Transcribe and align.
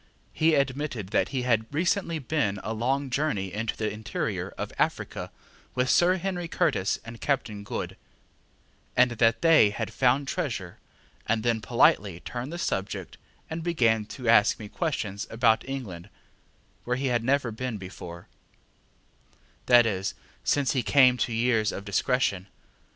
He 0.33 0.55
admitted 0.55 1.09
that 1.09 1.29
he 1.29 1.43
had 1.43 1.71
recently 1.71 2.17
been 2.17 2.59
a 2.63 2.73
long 2.73 3.11
journey 3.11 3.53
into 3.53 3.77
the 3.77 3.91
interior 3.91 4.49
of 4.57 4.73
Africa 4.79 5.29
with 5.75 5.91
Sir 5.91 6.15
Henry 6.17 6.47
Curtis 6.47 6.97
and 7.05 7.21
Captain 7.21 7.63
Good, 7.63 7.95
and 8.97 9.11
that 9.11 9.43
they 9.43 9.69
had 9.69 9.93
found 9.93 10.27
treasure, 10.27 10.79
and 11.27 11.43
then 11.43 11.61
politely 11.61 12.19
turned 12.19 12.51
the 12.51 12.57
subject 12.57 13.19
and 13.47 13.61
began 13.61 14.07
to 14.07 14.27
ask 14.27 14.57
me 14.57 14.67
questions 14.69 15.27
about 15.29 15.69
England, 15.69 16.09
where 16.83 16.97
he 16.97 17.05
had 17.13 17.23
never 17.23 17.51
been 17.51 17.77
before 17.77 18.27
that 19.67 19.85
is, 19.85 20.15
since 20.43 20.71
he 20.71 20.81
came 20.81 21.15
to 21.17 21.31
years 21.31 21.71
of 21.71 21.85
discretion. 21.85 22.47